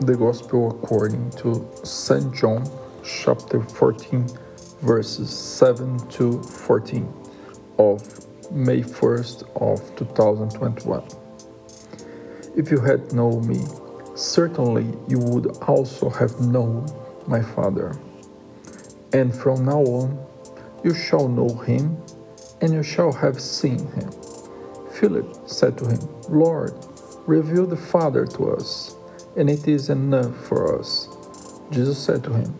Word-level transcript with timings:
the 0.00 0.16
Gospel 0.16 0.70
according 0.70 1.30
to 1.32 1.68
St. 1.84 2.34
John, 2.34 2.66
chapter 3.04 3.60
14, 3.60 4.26
verses 4.80 5.28
7 5.28 6.08
to 6.08 6.42
14 6.42 7.06
of 7.78 8.00
May 8.50 8.80
1st 8.80 9.42
of 9.60 9.96
2021. 9.96 11.02
If 12.56 12.70
you 12.70 12.80
had 12.80 13.12
known 13.12 13.46
me, 13.46 13.62
certainly 14.14 14.86
you 15.06 15.18
would 15.18 15.48
also 15.68 16.08
have 16.08 16.40
known 16.40 16.86
my 17.26 17.42
Father. 17.42 17.94
And 19.12 19.34
from 19.34 19.66
now 19.66 19.82
on, 19.82 20.26
you 20.82 20.94
shall 20.94 21.28
know 21.28 21.54
him, 21.58 22.02
and 22.62 22.72
you 22.72 22.82
shall 22.82 23.12
have 23.12 23.38
seen 23.38 23.86
him. 23.92 24.10
Philip 24.92 25.46
said 25.46 25.76
to 25.76 25.86
him, 25.88 26.00
Lord, 26.30 26.72
reveal 27.26 27.66
the 27.66 27.76
Father 27.76 28.24
to 28.24 28.52
us, 28.52 28.96
and 29.36 29.50
it 29.50 29.68
is 29.68 29.90
enough 29.90 30.36
for 30.46 30.78
us. 30.78 31.08
Jesus 31.70 31.98
said 31.98 32.24
to 32.24 32.32
him, 32.32 32.54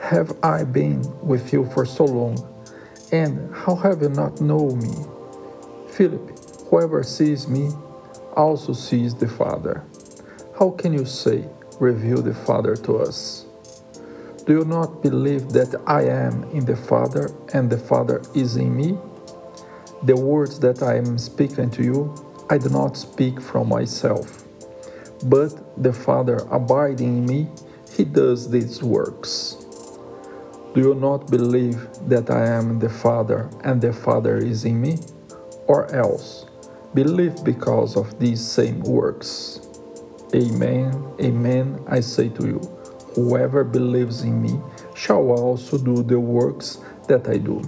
Have 0.00 0.36
I 0.42 0.64
been 0.64 1.02
with 1.26 1.52
you 1.52 1.66
for 1.74 1.86
so 1.86 2.04
long, 2.04 2.38
and 3.12 3.54
how 3.54 3.74
have 3.76 4.02
you 4.02 4.10
not 4.10 4.40
known 4.40 4.80
me? 4.80 5.06
Philip, 5.90 6.38
whoever 6.70 7.02
sees 7.02 7.48
me 7.48 7.70
also 8.36 8.72
sees 8.72 9.14
the 9.14 9.28
Father. 9.28 9.84
How 10.58 10.70
can 10.70 10.92
you 10.92 11.04
say, 11.06 11.44
Reveal 11.80 12.22
the 12.22 12.34
Father 12.34 12.76
to 12.76 12.98
us? 12.98 13.46
Do 14.46 14.54
you 14.60 14.64
not 14.64 15.02
believe 15.02 15.50
that 15.50 15.74
I 15.86 16.04
am 16.04 16.44
in 16.52 16.64
the 16.64 16.76
Father 16.76 17.30
and 17.52 17.68
the 17.68 17.78
Father 17.78 18.22
is 18.34 18.56
in 18.56 18.76
me? 18.76 18.98
The 20.04 20.16
words 20.16 20.60
that 20.60 20.82
I 20.82 20.96
am 20.98 21.18
speaking 21.18 21.70
to 21.72 21.82
you, 21.82 22.14
I 22.48 22.58
do 22.58 22.68
not 22.68 22.96
speak 22.96 23.40
from 23.40 23.68
myself. 23.68 24.45
But 25.24 25.82
the 25.82 25.92
Father 25.92 26.36
abiding 26.50 27.18
in 27.18 27.26
me, 27.26 27.48
he 27.96 28.04
does 28.04 28.50
these 28.50 28.82
works. 28.82 29.56
Do 30.74 30.80
you 30.80 30.94
not 30.94 31.30
believe 31.30 31.88
that 32.08 32.30
I 32.30 32.46
am 32.46 32.78
the 32.78 32.88
Father 32.88 33.48
and 33.64 33.80
the 33.80 33.92
Father 33.92 34.36
is 34.36 34.64
in 34.64 34.80
me? 34.80 34.98
Or 35.66 35.92
else, 35.94 36.46
believe 36.94 37.42
because 37.44 37.96
of 37.96 38.18
these 38.20 38.40
same 38.46 38.80
works. 38.80 39.60
Amen, 40.34 40.92
amen, 41.20 41.82
I 41.88 42.00
say 42.00 42.28
to 42.30 42.46
you, 42.46 42.60
whoever 43.14 43.64
believes 43.64 44.22
in 44.22 44.42
me 44.42 44.60
shall 44.94 45.30
also 45.30 45.78
do 45.78 46.02
the 46.02 46.20
works 46.20 46.78
that 47.08 47.28
I 47.28 47.38
do 47.38 47.62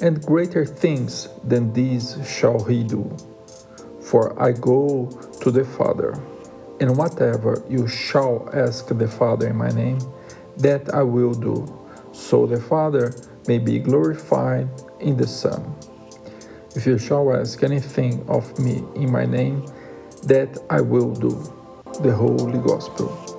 and 0.00 0.24
greater 0.24 0.64
things 0.64 1.28
than 1.44 1.72
these 1.72 2.16
shall 2.26 2.62
he 2.64 2.82
do. 2.82 3.14
For 4.02 4.40
I 4.40 4.52
go 4.52 5.06
to 5.40 5.50
the 5.50 5.64
Father, 5.64 6.20
and 6.80 6.96
whatever 6.96 7.62
you 7.68 7.88
shall 7.88 8.48
ask 8.52 8.88
the 8.88 9.08
Father 9.08 9.48
in 9.48 9.56
my 9.56 9.70
name, 9.70 9.98
that 10.58 10.92
I 10.94 11.02
will 11.02 11.34
do, 11.34 11.66
so 12.12 12.46
the 12.46 12.60
Father 12.60 13.14
may 13.46 13.58
be 13.58 13.78
glorified 13.78 14.68
in 15.00 15.16
the 15.16 15.26
Son. 15.26 15.74
If 16.74 16.86
you 16.86 16.98
shall 16.98 17.34
ask 17.34 17.62
anything 17.62 18.24
of 18.28 18.58
me 18.58 18.82
in 18.94 19.10
my 19.10 19.24
name, 19.24 19.64
that 20.24 20.58
I 20.70 20.80
will 20.80 21.12
do. 21.12 21.30
The 22.02 22.12
Holy 22.12 22.58
Gospel. 22.58 23.35